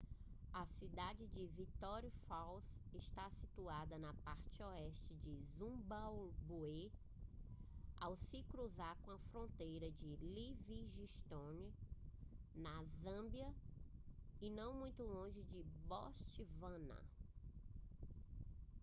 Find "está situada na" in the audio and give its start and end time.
2.91-4.11